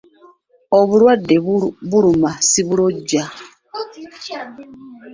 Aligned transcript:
Obulwadde 0.79 1.35
buluma 1.91 2.31
sibulojja. 2.49 3.23